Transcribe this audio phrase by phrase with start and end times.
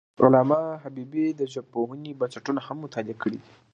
[0.25, 3.51] علامه حبیبي د ژبپوهنې بنسټونه هم مطالعه کړي دي.